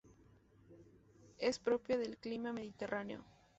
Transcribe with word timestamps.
Es 1.37 1.59
propia 1.59 1.95
del 1.95 2.17
clima 2.17 2.53
mediterráneo. 2.53 3.23